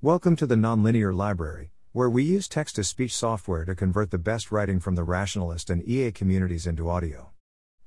[0.00, 4.16] Welcome to the Nonlinear Library, where we use text to speech software to convert the
[4.16, 7.30] best writing from the rationalist and EA communities into audio.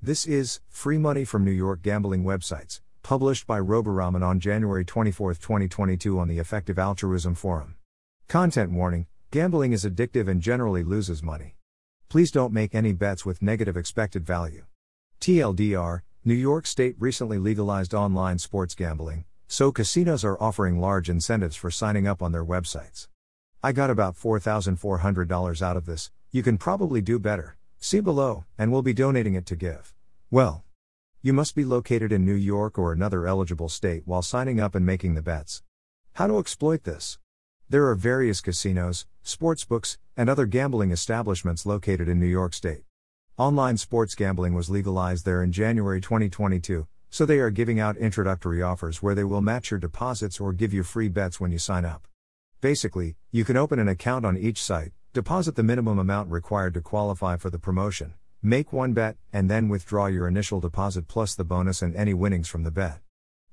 [0.02, 5.36] This is Free Money from New York Gambling Websites, published by robirahman on January 24,
[5.36, 7.78] 2022, on the Effective Altruism Forum.
[8.28, 11.56] Content warning gambling is addictive and generally loses money.
[12.10, 14.66] Please don't make any bets with negative expected value.
[15.22, 21.58] TLDR New York State recently legalized online sports gambling, so casinos are offering large incentives
[21.58, 23.10] for signing up on their websites.
[23.62, 27.58] I got about $4,400 out of this, you can probably do better.
[27.78, 29.94] See below, and we'll be donating it to Give.
[30.30, 30.64] Well,
[31.22, 34.86] you must be located in New York or another eligible state while signing up and
[34.86, 35.64] making the bets.
[36.14, 37.20] How to exploit this?
[37.68, 42.86] There are various casinos, sportsbooks, and other gambling establishments located in New York State.
[43.38, 48.64] Online sports gambling was legalized there in January 2022, so they are giving out introductory
[48.64, 51.84] offers where they will match your deposits or give you free bets when you sign
[51.84, 52.08] up.
[52.62, 56.80] Basically, you can open an account on each site, deposit the minimum amount required to
[56.82, 61.44] qualify for the promotion, make one bet, and then withdraw your initial deposit plus the
[61.44, 63.02] bonus and any winnings from the bet.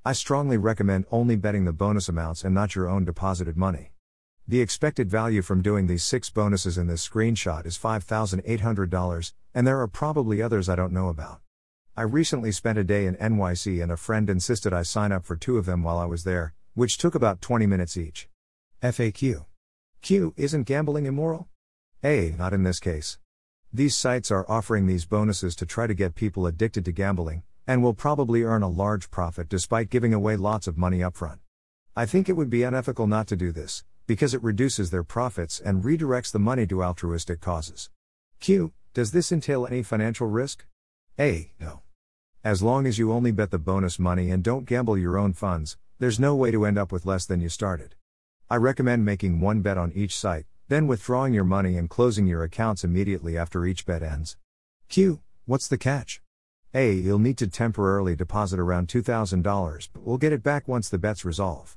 [0.04, 3.91] I strongly recommend only betting the bonus amounts and not your own deposited money.
[4.47, 9.80] The expected value from doing these six bonuses in this screenshot is $5,800, and there
[9.80, 11.41] are probably others I don't know about.
[11.98, 15.34] I recently spent a day in NYC and a friend insisted I sign up for
[15.34, 18.28] two of them while I was there, which took about 20 minutes each.
[18.80, 19.46] FAQ.
[20.00, 20.32] Q.
[20.36, 21.48] Isn't gambling immoral?
[22.04, 22.36] A.
[22.38, 23.19] Not in this case.
[23.72, 27.82] These sites are offering these bonuses to try to get people addicted to gambling, and
[27.82, 31.41] will probably earn a large profit despite giving away lots of money upfront.
[31.96, 35.58] I think it would be unethical not to do this, because it reduces their profits
[35.58, 37.91] and redirects the money to altruistic causes.
[38.38, 38.72] Q.
[38.94, 40.64] Does this entail any financial risk?
[41.19, 41.50] A.
[41.58, 41.82] No.
[42.48, 45.77] As long as you only bet the bonus money and don't gamble your own funds,
[45.98, 47.94] there's no way to end up with less than you started.
[48.48, 52.42] I recommend making one bet on each site, then withdrawing your money and closing your
[52.42, 54.38] accounts immediately after each bet ends.
[54.88, 55.20] Q.
[55.44, 56.22] What's the catch?
[56.72, 56.94] A.
[56.94, 61.26] You'll need to temporarily deposit around $2,000, but we'll get it back once the bets
[61.26, 61.76] resolve.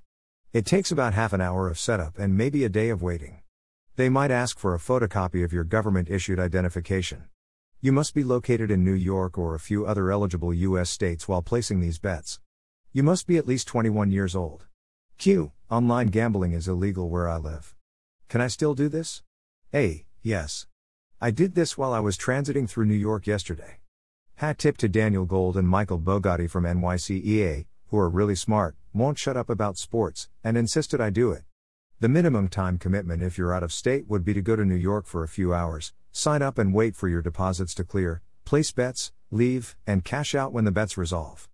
[0.54, 3.42] It takes about half an hour of setup and maybe a day of waiting.
[3.98, 7.26] They might ask for a photocopy of your government issued identification.
[7.84, 10.88] You must be located in New York or a few other eligible U.S.
[10.92, 12.40] states while placing these bets.
[12.94, 14.68] You must be at least 21 years old.
[15.18, 15.52] Q.
[15.68, 17.74] Online gambling is illegal where I live.
[18.30, 19.24] Can I still do this?
[19.74, 20.06] A.
[20.22, 20.68] Yes.
[21.20, 23.80] I did this while I was transiting through New York yesterday.
[24.36, 29.18] Hat tip to Daniel Gold and Michael Bogatti from NYCEA, who are really smart, won't
[29.18, 31.46] shut up about sports, and insisted I do it.
[32.00, 34.76] The minimum time commitment if you're out of state would be to go to New
[34.76, 38.72] York for a few hours, sign up and wait for your deposits to clear, place
[38.72, 41.48] bets, leave, and cash out when the bets resolve.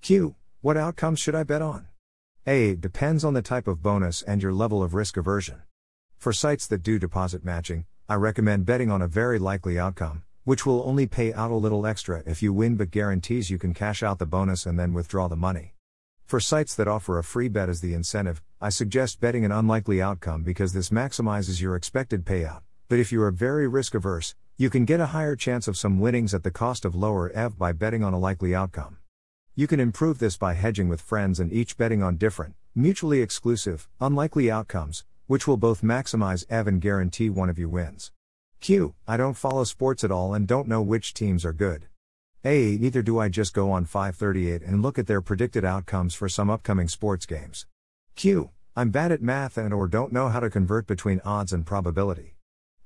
[0.00, 0.36] Q.
[0.60, 1.88] What outcomes should I bet on?
[2.46, 2.74] A.
[2.74, 5.62] Depends on the type of bonus and your level of risk aversion.
[6.16, 10.66] For sites that do deposit matching, I recommend betting on a very likely outcome, which
[10.66, 14.02] will only pay out a little extra if you win but guarantees you can cash
[14.02, 15.74] out the bonus and then withdraw the money.
[16.26, 20.00] For sites that offer a free bet as the incentive, I suggest betting an unlikely
[20.00, 22.62] outcome because this maximizes your expected payout.
[22.88, 25.98] But if you are very risk averse, you can get a higher chance of some
[25.98, 28.98] winnings at the cost of lower EV by betting on a likely outcome.
[29.54, 33.88] You can improve this by hedging with friends and each betting on different, mutually exclusive,
[34.00, 38.12] unlikely outcomes, which will both maximize EV and guarantee one of you wins.
[38.60, 38.94] Q.
[39.08, 41.86] I don't follow sports at all and don't know which teams are good.
[42.44, 42.76] A.
[42.76, 46.50] Neither do I just go on 538 and look at their predicted outcomes for some
[46.50, 47.66] upcoming sports games.
[48.14, 48.50] Q.
[48.76, 52.33] I'm bad at math and or don't know how to convert between odds and probability.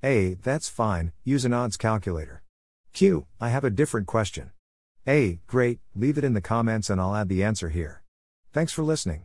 [0.02, 0.34] A.
[0.34, 2.44] That's fine, use an odds calculator.
[2.92, 3.26] Q.
[3.40, 4.52] I have a different question.
[5.08, 5.40] A.
[5.48, 8.04] Great, leave it in the comments and I'll add the answer here.
[8.52, 9.24] Thanks for listening.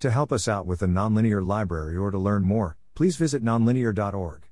[0.00, 4.45] To help us out with the Nonlinear Library or to learn more, please visit nonlinear.org.